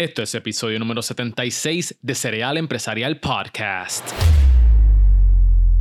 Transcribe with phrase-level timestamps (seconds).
[0.00, 4.08] Esto es episodio número 76 de Cereal Empresarial Podcast.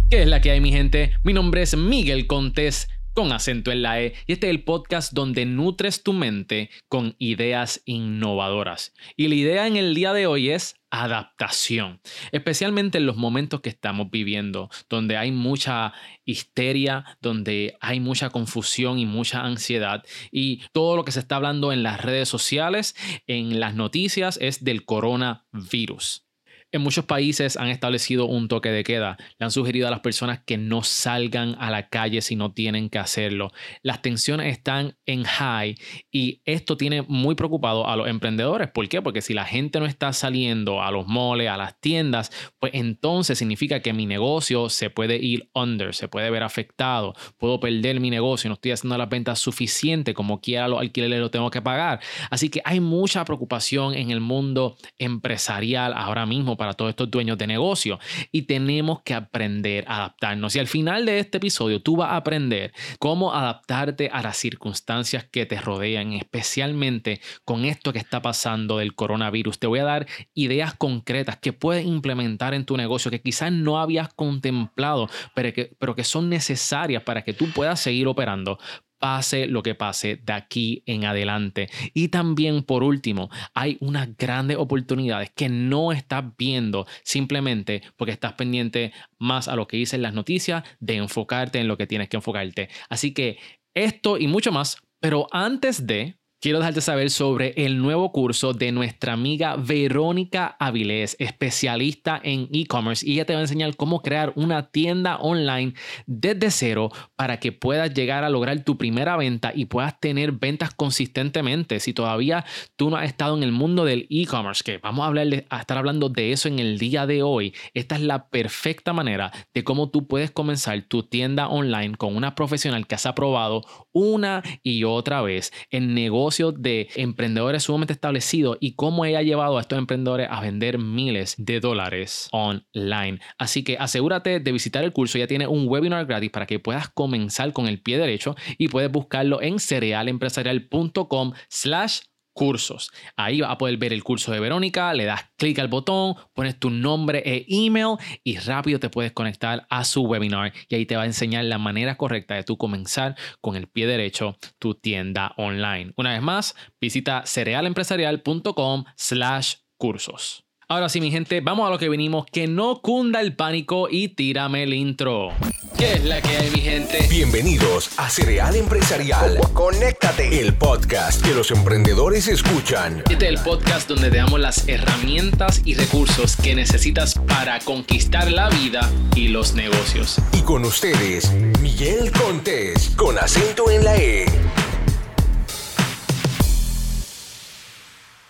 [0.09, 1.13] ¿Qué es la que hay, mi gente?
[1.23, 5.11] Mi nombre es Miguel Contés con acento en la E y este es el podcast
[5.11, 8.93] donde nutres tu mente con ideas innovadoras.
[9.18, 12.00] Y la idea en el día de hoy es adaptación,
[12.32, 15.91] especialmente en los momentos que estamos viviendo, donde hay mucha
[16.23, 21.73] histeria, donde hay mucha confusión y mucha ansiedad y todo lo que se está hablando
[21.73, 22.95] en las redes sociales,
[23.27, 26.29] en las noticias es del coronavirus.
[26.72, 29.18] En muchos países han establecido un toque de queda.
[29.40, 32.90] Le han sugerido a las personas que no salgan a la calle si no tienen
[32.91, 33.52] que hacerlo.
[33.82, 35.76] Las tensiones están en high
[36.12, 38.70] y esto tiene muy preocupado a los emprendedores.
[38.70, 39.02] ¿Por qué?
[39.02, 43.40] Porque si la gente no está saliendo a los moles, a las tiendas, pues entonces
[43.40, 47.16] significa que mi negocio se puede ir under, se puede ver afectado.
[47.40, 51.32] Puedo perder mi negocio, no estoy haciendo las ventas suficientes como quiera los alquileres lo
[51.32, 51.99] tengo que pagar.
[52.30, 57.38] Así que hay mucha preocupación en el mundo empresarial ahora mismo para todos estos dueños
[57.38, 57.98] de negocio
[58.32, 60.55] y tenemos que aprender a adaptarnos.
[60.55, 65.23] Y al final de este episodio tú vas a aprender cómo adaptarte a las circunstancias
[65.23, 69.57] que te rodean, especialmente con esto que está pasando del coronavirus.
[69.57, 73.80] Te voy a dar ideas concretas que puedes implementar en tu negocio que quizás no
[73.80, 78.59] habías contemplado, pero que, pero que son necesarias para que tú puedas seguir operando
[79.00, 81.69] pase lo que pase de aquí en adelante.
[81.94, 88.33] Y también, por último, hay unas grandes oportunidades que no estás viendo simplemente porque estás
[88.33, 92.17] pendiente más a lo que dicen las noticias de enfocarte en lo que tienes que
[92.17, 92.70] enfocarte.
[92.89, 93.39] Así que
[93.73, 98.71] esto y mucho más, pero antes de Quiero dejarte saber sobre el nuevo curso de
[98.71, 104.31] nuestra amiga Verónica Avilés, especialista en e-commerce, y ella te va a enseñar cómo crear
[104.37, 105.73] una tienda online
[106.05, 110.73] desde cero para que puedas llegar a lograr tu primera venta y puedas tener ventas
[110.73, 111.81] consistentemente.
[111.81, 112.45] Si todavía
[112.77, 116.31] tú no has estado en el mundo del e-commerce, que vamos a, estar hablando de
[116.31, 120.31] eso en el día de hoy, esta es la perfecta manera de cómo tú puedes
[120.31, 125.93] comenzar tu tienda online con una profesional que has aprobado una y otra vez en
[125.93, 130.78] negocio de emprendedores sumamente establecidos y cómo ella ha llevado a estos emprendedores a vender
[130.78, 133.19] miles de dólares online.
[133.38, 136.90] Así que asegúrate de visitar el curso, ya tiene un webinar gratis para que puedas
[136.90, 142.01] comenzar con el pie derecho y puedes buscarlo en cerealempresarial.com slash
[142.40, 142.90] cursos.
[143.18, 146.58] Ahí vas a poder ver el curso de Verónica, le das clic al botón, pones
[146.58, 150.96] tu nombre e email y rápido te puedes conectar a su webinar y ahí te
[150.96, 155.34] va a enseñar la manera correcta de tú comenzar con el pie derecho tu tienda
[155.36, 155.92] online.
[155.98, 160.49] Una vez más, visita cerealempresarial.com slash cursos.
[160.72, 164.09] Ahora sí, mi gente, vamos a lo que venimos, que no cunda el pánico y
[164.09, 165.30] tírame el intro.
[165.75, 167.07] ¿Qué es la que hay, mi gente?
[167.09, 169.40] Bienvenidos a Cereal Empresarial.
[169.53, 170.40] Conéctate.
[170.40, 173.00] El podcast que los emprendedores escuchan.
[173.09, 178.31] Este es el podcast donde te damos las herramientas y recursos que necesitas para conquistar
[178.31, 180.22] la vida y los negocios.
[180.34, 184.25] Y con ustedes, Miguel Contés, con acento en la E.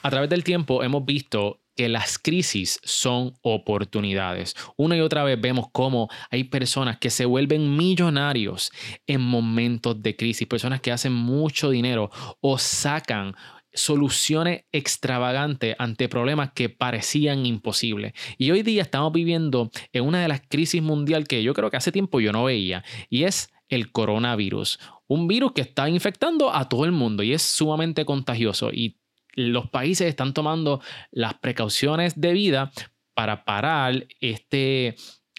[0.03, 4.53] A través del tiempo hemos visto que las crisis son oportunidades.
[4.75, 8.69] Una y otra vez vemos cómo hay personas que se vuelven millonarios
[9.07, 13.34] en momentos de crisis, personas que hacen mucho dinero o sacan
[13.73, 18.11] soluciones extravagantes ante problemas que parecían imposibles.
[18.38, 21.78] Y hoy día estamos viviendo en una de las crisis mundial que yo creo que
[21.78, 24.81] hace tiempo yo no veía, y es el coronavirus.
[25.07, 28.98] Un virus que está infectando a todo el mundo y es sumamente contagioso y
[29.39, 32.72] los países están tomando las precauciones debidas
[33.13, 34.95] para parar este,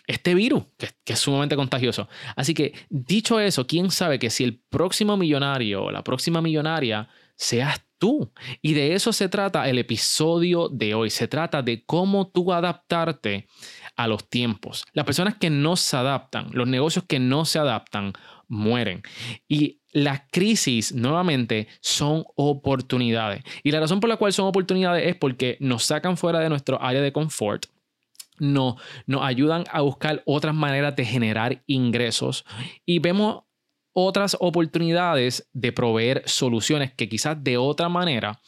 [0.06, 2.08] este virus, que, que, es sumamente contagioso.
[2.36, 7.08] Así que, dicho eso, ¿quién sabe que si el próximo millonario o la próxima millonaria
[7.36, 8.32] seas tú?
[8.62, 11.10] Y de eso se trata el episodio de hoy.
[11.10, 13.48] Se trata de cómo tú adaptarte
[13.96, 14.84] a los tiempos.
[14.92, 18.14] Las personas que no se adaptan, los negocios que no se adaptan,
[18.50, 19.02] mueren.
[19.48, 23.42] Y las crisis nuevamente son oportunidades.
[23.62, 26.82] Y la razón por la cual son oportunidades es porque nos sacan fuera de nuestro
[26.82, 27.66] área de confort.
[28.38, 28.76] No,
[29.06, 32.44] nos ayudan a buscar otras maneras de generar ingresos
[32.86, 33.44] y vemos
[33.92, 38.40] otras oportunidades de proveer soluciones que quizás de otra manera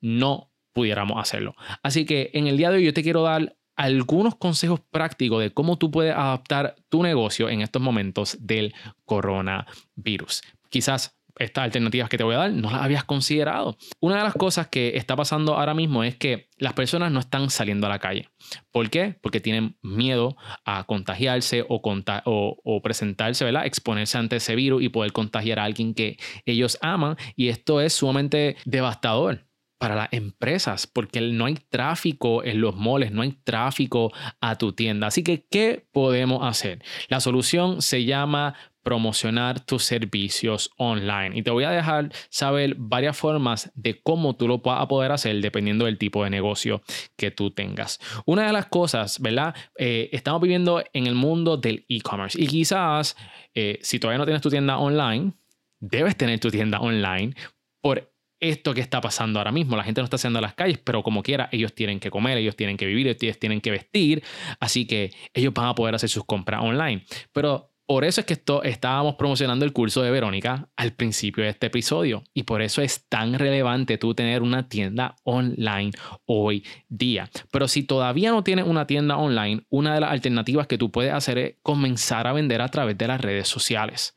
[0.00, 1.54] no pudiéramos hacerlo.
[1.82, 5.52] Así que en el día de hoy yo te quiero dar algunos consejos prácticos de
[5.52, 8.74] cómo tú puedes adaptar tu negocio en estos momentos del
[9.06, 10.42] coronavirus.
[10.68, 13.78] Quizás estas alternativas que te voy a dar no las habías considerado.
[13.98, 17.48] Una de las cosas que está pasando ahora mismo es que las personas no están
[17.48, 18.28] saliendo a la calle.
[18.70, 19.16] ¿Por qué?
[19.22, 20.36] Porque tienen miedo
[20.66, 23.64] a contagiarse o, presentarse, ¿verdad?
[23.64, 27.16] Exponerse ante ese virus y poder contagiar a alguien que ellos aman.
[27.34, 29.49] Y esto es sumamente devastador
[29.80, 34.74] para las empresas, porque no hay tráfico en los moles, no hay tráfico a tu
[34.74, 35.06] tienda.
[35.06, 36.84] Así que, ¿qué podemos hacer?
[37.08, 41.30] La solución se llama promocionar tus servicios online.
[41.38, 45.12] Y te voy a dejar saber varias formas de cómo tú lo vas a poder
[45.12, 46.82] hacer dependiendo del tipo de negocio
[47.16, 48.00] que tú tengas.
[48.26, 49.54] Una de las cosas, ¿verdad?
[49.78, 53.16] Eh, estamos viviendo en el mundo del e-commerce y quizás
[53.54, 55.32] eh, si todavía no tienes tu tienda online,
[55.78, 57.34] debes tener tu tienda online
[57.80, 58.10] por
[58.40, 59.76] esto que está pasando ahora mismo.
[59.76, 62.38] La gente no está haciendo a las calles, pero como quiera, ellos tienen que comer,
[62.38, 64.22] ellos tienen que vivir, ellos tienen que vestir,
[64.58, 67.04] así que ellos van a poder hacer sus compras online.
[67.32, 71.50] Pero por eso es que esto, estábamos promocionando el curso de Verónica al principio de
[71.50, 75.90] este episodio y por eso es tan relevante tú tener una tienda online
[76.24, 77.28] hoy día.
[77.50, 81.12] Pero si todavía no tienes una tienda online, una de las alternativas que tú puedes
[81.12, 84.14] hacer es comenzar a vender a través de las redes sociales.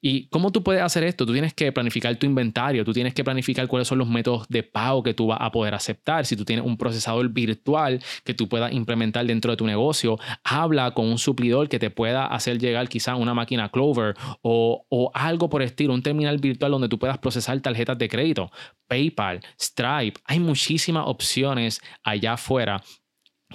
[0.00, 1.26] ¿Y cómo tú puedes hacer esto?
[1.26, 4.62] Tú tienes que planificar tu inventario, tú tienes que planificar cuáles son los métodos de
[4.62, 6.26] pago que tú vas a poder aceptar.
[6.26, 10.92] Si tú tienes un procesador virtual que tú puedas implementar dentro de tu negocio, habla
[10.92, 15.48] con un suplidor que te pueda hacer llegar quizá una máquina Clover o, o algo
[15.48, 18.50] por estilo, un terminal virtual donde tú puedas procesar tarjetas de crédito.
[18.86, 22.82] PayPal, Stripe, hay muchísimas opciones allá afuera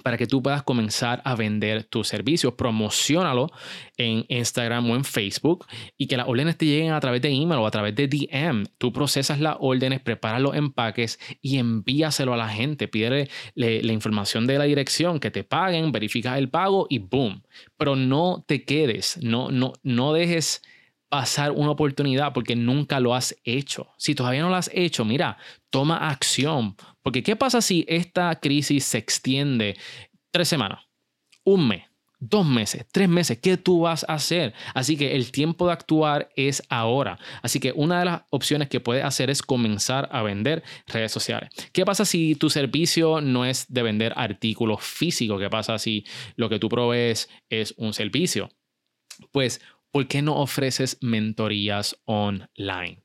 [0.03, 2.53] para que tú puedas comenzar a vender tus servicios.
[2.53, 3.51] Promocionalo
[3.97, 5.65] en Instagram o en Facebook
[5.97, 8.65] y que las órdenes te lleguen a través de email o a través de DM.
[8.77, 12.87] Tú procesas las órdenes, preparas los empaques y envíaselo a la gente.
[12.87, 17.43] Pídele la información de la dirección, que te paguen, verificas el pago y boom.
[17.77, 20.61] Pero no te quedes, no, no, no dejes
[21.09, 23.87] pasar una oportunidad porque nunca lo has hecho.
[23.97, 25.37] Si todavía no lo has hecho, mira,
[25.69, 26.75] toma acción.
[27.07, 29.77] Porque ¿qué pasa si esta crisis se extiende
[30.29, 30.89] tres semanas,
[31.45, 31.85] un mes?
[32.19, 34.53] Dos meses, tres meses, ¿qué tú vas a hacer?
[34.73, 37.17] Así que el tiempo de actuar es ahora.
[37.41, 41.49] Así que una de las opciones que puedes hacer es comenzar a vender redes sociales.
[41.71, 45.39] ¿Qué pasa si tu servicio no es de vender artículos físicos?
[45.39, 46.03] ¿Qué pasa si
[46.35, 48.49] lo que tú provees es un servicio?
[49.31, 49.61] Pues
[49.91, 53.01] ¿por qué no ofreces mentorías online?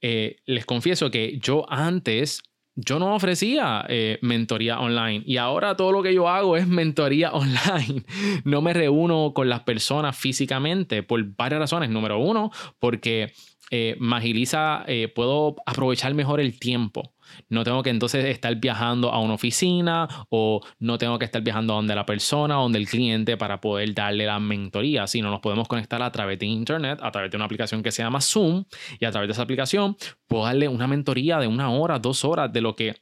[0.00, 2.42] Eh, les confieso que yo antes
[2.80, 7.30] yo no ofrecía eh, mentoría online y ahora todo lo que yo hago es mentoría
[7.32, 8.04] online.
[8.44, 11.90] No me reúno con las personas físicamente por varias razones.
[11.90, 13.32] Número uno, porque
[13.70, 14.84] eh, me agiliza,
[15.14, 17.14] puedo aprovechar mejor el tiempo.
[17.48, 21.74] No tengo que entonces estar viajando a una oficina o no tengo que estar viajando
[21.74, 26.02] donde la persona, donde el cliente para poder darle la mentoría, sino nos podemos conectar
[26.02, 28.64] a través de internet, a través de una aplicación que se llama Zoom
[28.98, 32.52] y a través de esa aplicación puedo darle una mentoría de una hora, dos horas
[32.52, 32.96] de lo que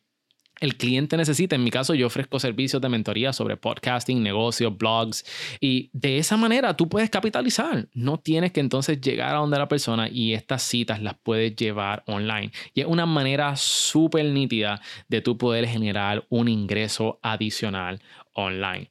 [0.61, 1.57] el cliente necesita.
[1.57, 5.25] En mi caso, yo ofrezco servicios de mentoría sobre podcasting, negocios, blogs
[5.61, 7.89] y de esa manera tú puedes capitalizar.
[7.93, 12.03] No tienes que entonces llegar a donde la persona y estas citas las puedes llevar
[12.07, 12.53] online.
[12.75, 18.01] Y es una manera súper nítida de tú poder generar un ingreso adicional
[18.33, 18.91] online.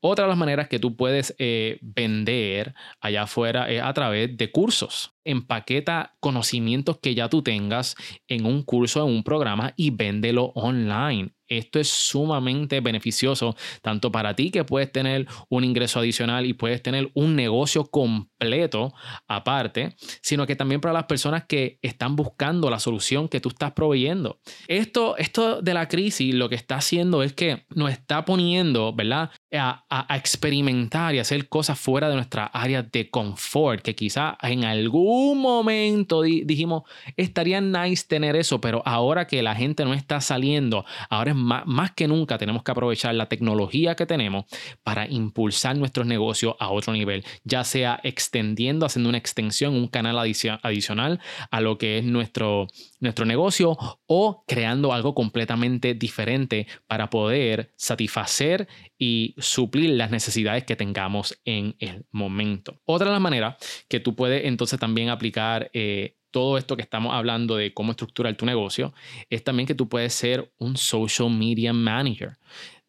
[0.00, 4.50] Otra de las maneras que tú puedes eh, vender allá afuera es a través de
[4.50, 7.96] cursos empaqueta conocimientos que ya tú tengas
[8.28, 11.32] en un curso, en un programa y véndelo online.
[11.46, 16.82] Esto es sumamente beneficioso tanto para ti que puedes tener un ingreso adicional y puedes
[16.82, 18.94] tener un negocio completo
[19.28, 23.72] aparte, sino que también para las personas que están buscando la solución que tú estás
[23.72, 24.40] proveyendo.
[24.68, 29.30] Esto, esto de la crisis lo que está haciendo es que nos está poniendo, ¿verdad?
[29.52, 34.64] A, a experimentar y hacer cosas fuera de nuestra área de confort, que quizá en
[34.64, 36.82] algún un momento dijimos,
[37.16, 41.66] estaría nice tener eso, pero ahora que la gente no está saliendo, ahora es más,
[41.66, 44.46] más que nunca tenemos que aprovechar la tecnología que tenemos
[44.82, 50.18] para impulsar nuestros negocios a otro nivel, ya sea extendiendo, haciendo una extensión, un canal
[50.18, 52.68] adicional a lo que es nuestro,
[53.04, 58.66] nuestro negocio o creando algo completamente diferente para poder satisfacer
[58.98, 62.80] y suplir las necesidades que tengamos en el momento.
[62.84, 63.56] Otra de las maneras
[63.88, 68.36] que tú puedes entonces también aplicar eh, todo esto que estamos hablando de cómo estructurar
[68.36, 68.92] tu negocio
[69.30, 72.38] es también que tú puedes ser un social media manager.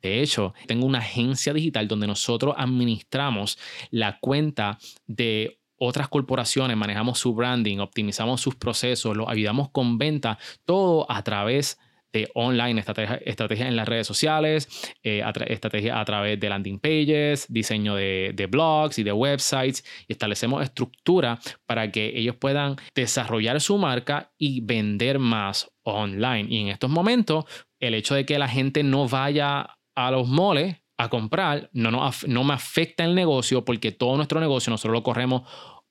[0.02, 3.60] De hecho, tengo una agencia digital donde nosotros administramos
[3.92, 10.38] la cuenta de otras corporaciones, manejamos su branding, optimizamos sus procesos, los ayudamos con venta,
[10.66, 11.80] todo a través
[12.16, 14.70] de online, estrategias en las redes sociales,
[15.04, 19.84] eh, estrategias a través de landing pages, diseño de, de, blogs y de websites.
[20.08, 26.48] Y establecemos estructura para que ellos puedan desarrollar su marca y vender más online.
[26.50, 27.44] Y en estos momentos,
[27.82, 32.10] el hecho de que la gente no vaya a los moles a comprar no, no,
[32.28, 35.44] no me afecta el negocio porque todo nuestro negocio nosotros lo corremos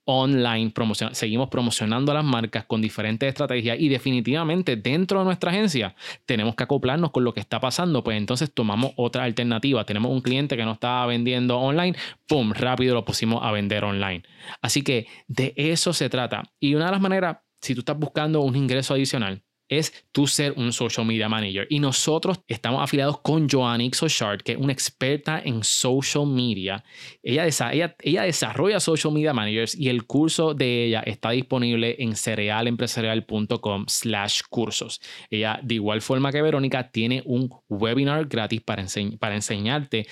[0.06, 0.73] online,
[1.12, 5.94] seguimos promocionando las marcas con diferentes estrategias y definitivamente dentro de nuestra agencia
[6.26, 9.84] tenemos que acoplarnos con lo que está pasando, pues entonces tomamos otra alternativa.
[9.84, 11.96] Tenemos un cliente que no estaba vendiendo online,
[12.26, 12.52] ¡pum!
[12.52, 14.23] Rápido lo pusimos a vender online.
[14.61, 16.42] Así que de eso se trata.
[16.61, 20.52] Y una de las maneras, si tú estás buscando un ingreso adicional, es tú ser
[20.56, 21.66] un social media manager.
[21.71, 26.85] Y nosotros estamos afiliados con Joanny Sochart, que es una experta en social media.
[27.23, 32.16] Ella, ella, ella, desarrolla social media managers y el curso de ella está disponible en
[32.16, 35.00] cerealempresarial.com slash cursos.
[35.30, 38.85] Ella, de igual forma que Verónica, tiene un webinar gratis para,
[39.18, 40.06] para enseñarte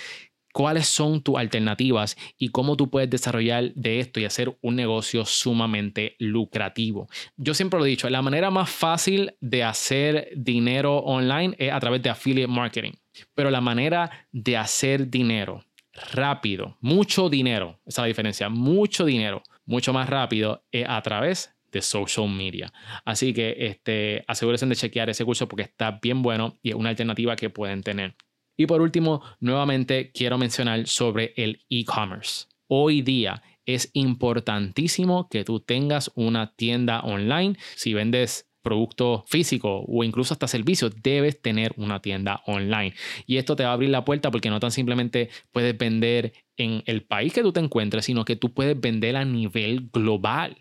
[0.52, 5.24] cuáles son tus alternativas y cómo tú puedes desarrollar de esto y hacer un negocio
[5.24, 7.08] sumamente lucrativo.
[7.36, 11.80] Yo siempre lo he dicho, la manera más fácil de hacer dinero online es a
[11.80, 12.92] través de affiliate marketing,
[13.34, 15.64] pero la manera de hacer dinero
[16.12, 21.54] rápido, mucho dinero, esa es la diferencia, mucho dinero, mucho más rápido es a través
[21.70, 22.72] de social media.
[23.04, 26.90] Así que este, asegúrense de chequear ese curso porque está bien bueno y es una
[26.90, 28.14] alternativa que pueden tener.
[28.56, 32.46] Y por último, nuevamente quiero mencionar sobre el e-commerce.
[32.68, 37.56] Hoy día es importantísimo que tú tengas una tienda online.
[37.74, 42.94] Si vendes producto físico o incluso hasta servicios, debes tener una tienda online.
[43.26, 46.82] Y esto te va a abrir la puerta porque no tan simplemente puedes vender en
[46.86, 50.56] el país que tú te encuentres, sino que tú puedes vender a nivel global.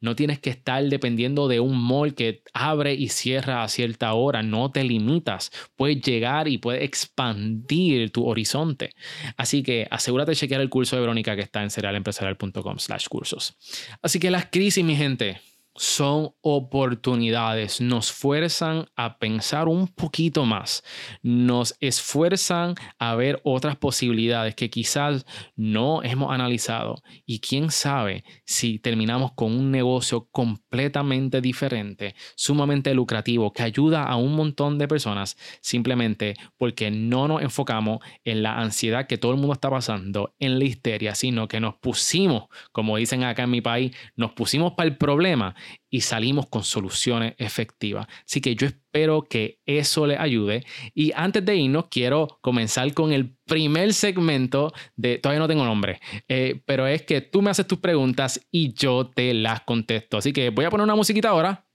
[0.00, 4.42] No tienes que estar dependiendo de un mall que abre y cierra a cierta hora.
[4.42, 5.50] No te limitas.
[5.76, 8.94] Puedes llegar y puedes expandir tu horizonte.
[9.36, 13.56] Así que asegúrate de chequear el curso de Verónica que está en serialempresarial.com slash cursos.
[14.02, 15.40] Así que las crisis, mi gente
[15.76, 20.84] son oportunidades, nos fuerzan a pensar un poquito más,
[21.22, 25.26] nos esfuerzan a ver otras posibilidades que quizás
[25.56, 27.02] no hemos analizado.
[27.26, 34.16] Y quién sabe si terminamos con un negocio completamente diferente, sumamente lucrativo, que ayuda a
[34.16, 39.38] un montón de personas simplemente porque no nos enfocamos en la ansiedad que todo el
[39.38, 43.60] mundo está pasando, en la histeria, sino que nos pusimos, como dicen acá en mi
[43.60, 45.54] país, nos pusimos para el problema
[45.90, 48.06] y salimos con soluciones efectivas.
[48.24, 50.64] Así que yo espero que eso le ayude.
[50.94, 56.00] Y antes de irnos, quiero comenzar con el primer segmento de, todavía no tengo nombre,
[56.28, 60.16] eh, pero es que tú me haces tus preguntas y yo te las contesto.
[60.16, 61.66] Así que voy a poner una musiquita ahora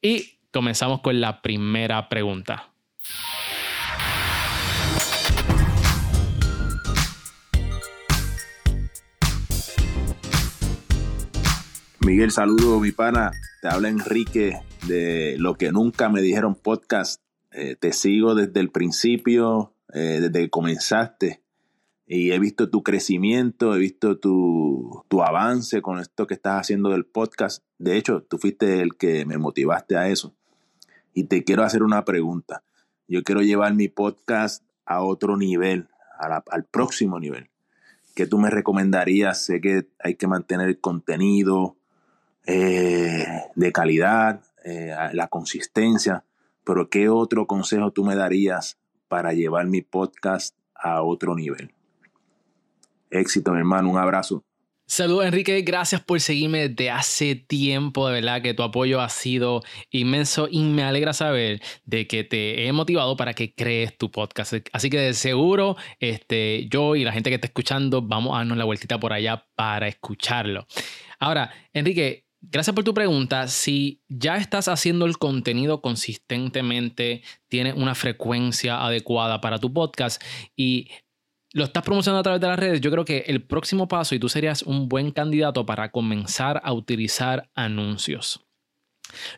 [0.00, 2.71] y comenzamos con la primera pregunta.
[12.04, 13.30] Miguel, saludo, mi pana.
[13.60, 17.22] Te habla Enrique de Lo que nunca me dijeron podcast.
[17.52, 21.42] Eh, te sigo desde el principio, eh, desde que comenzaste.
[22.04, 26.90] Y he visto tu crecimiento, he visto tu, tu avance con esto que estás haciendo
[26.90, 27.62] del podcast.
[27.78, 30.34] De hecho, tú fuiste el que me motivaste a eso.
[31.14, 32.64] Y te quiero hacer una pregunta.
[33.06, 37.48] Yo quiero llevar mi podcast a otro nivel, al próximo nivel.
[38.16, 39.44] ¿Qué tú me recomendarías?
[39.44, 41.76] Sé que hay que mantener el contenido,
[42.46, 46.24] eh, de calidad, eh, la consistencia,
[46.64, 51.72] pero ¿qué otro consejo tú me darías para llevar mi podcast a otro nivel?
[53.10, 54.44] Éxito, mi hermano, un abrazo.
[54.86, 59.62] Saludos Enrique, gracias por seguirme desde hace tiempo, de verdad que tu apoyo ha sido
[59.90, 64.52] inmenso y me alegra saber de que te he motivado para que crees tu podcast.
[64.72, 68.58] Así que de seguro este, yo y la gente que está escuchando vamos a darnos
[68.58, 70.66] la vueltita por allá para escucharlo.
[71.18, 73.46] Ahora, Enrique, Gracias por tu pregunta.
[73.46, 80.20] Si ya estás haciendo el contenido consistentemente, tienes una frecuencia adecuada para tu podcast
[80.56, 80.88] y
[81.52, 84.18] lo estás promocionando a través de las redes, yo creo que el próximo paso y
[84.18, 88.40] tú serías un buen candidato para comenzar a utilizar anuncios.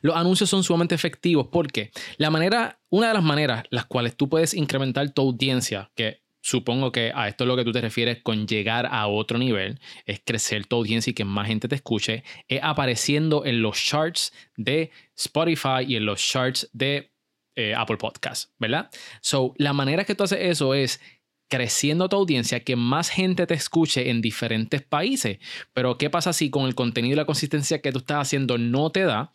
[0.01, 4.29] Los anuncios son sumamente efectivos porque la manera, una de las maneras las cuales tú
[4.31, 8.21] puedes incrementar tu audiencia, que Supongo que a esto es lo que tú te refieres
[8.23, 12.23] con llegar a otro nivel, es crecer tu audiencia y que más gente te escuche,
[12.49, 17.15] es apareciendo en los charts de Spotify y en los charts de
[17.57, 18.91] eh, Apple Podcasts, ¿verdad?
[19.23, 21.01] So, la manera que tú haces eso es
[21.49, 25.39] creciendo tu audiencia, que más gente te escuche en diferentes países.
[25.73, 28.91] Pero ¿qué pasa si con el contenido y la consistencia que tú estás haciendo no
[28.91, 29.33] te da?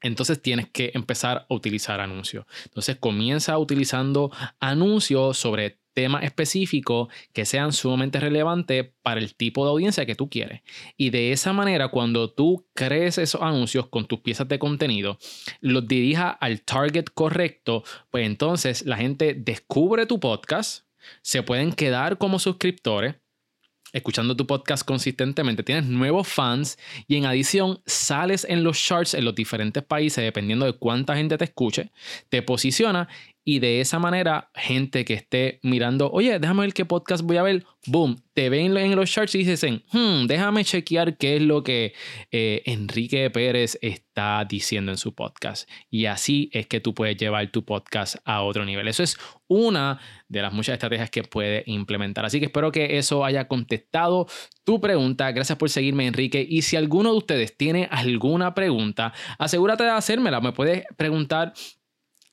[0.00, 2.46] Entonces tienes que empezar a utilizar anuncios.
[2.64, 9.70] Entonces comienza utilizando anuncios sobre temas específicos que sean sumamente relevantes para el tipo de
[9.70, 10.62] audiencia que tú quieres.
[10.96, 15.18] Y de esa manera, cuando tú crees esos anuncios con tus piezas de contenido,
[15.60, 20.86] los dirija al target correcto, pues entonces la gente descubre tu podcast,
[21.20, 23.16] se pueden quedar como suscriptores
[23.92, 29.24] escuchando tu podcast consistentemente, tienes nuevos fans y en adición sales en los charts en
[29.24, 31.90] los diferentes países dependiendo de cuánta gente te escuche,
[32.28, 33.08] te posiciona
[33.44, 37.42] y de esa manera gente que esté mirando, oye, déjame ver qué podcast voy a
[37.42, 41.64] ver, boom, te ven en los charts y dicen, hmm, déjame chequear qué es lo
[41.64, 41.92] que
[42.30, 45.68] eh, Enrique Pérez está diciendo en su podcast.
[45.90, 48.88] Y así es que tú puedes llevar tu podcast a otro nivel.
[48.88, 49.16] Eso es
[49.48, 52.24] una de las muchas estrategias que puedes implementar.
[52.24, 54.26] Así que espero que eso haya contestado
[54.64, 55.30] tu pregunta.
[55.32, 56.46] Gracias por seguirme, Enrique.
[56.48, 60.40] Y si alguno de ustedes tiene alguna pregunta, asegúrate de hacérmela.
[60.40, 61.52] Me puedes preguntar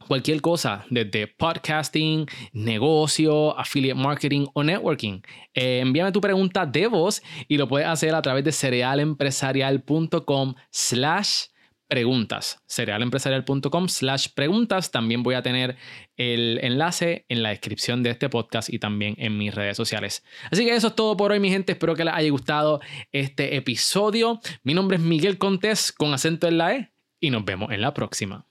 [0.09, 5.21] cualquier cosa, desde podcasting, negocio, affiliate marketing o networking.
[5.53, 11.43] Eh, envíame tu pregunta de voz y lo puedes hacer a través de cerealempresarial.com slash
[11.87, 12.57] preguntas.
[12.67, 14.89] cerealempresarial.com slash preguntas.
[14.89, 15.77] También voy a tener
[16.17, 20.23] el enlace en la descripción de este podcast y también en mis redes sociales.
[20.51, 21.73] Así que eso es todo por hoy, mi gente.
[21.73, 24.41] Espero que les haya gustado este episodio.
[24.63, 26.89] Mi nombre es Miguel Contés con acento en la E
[27.19, 28.48] y nos vemos en la próxima.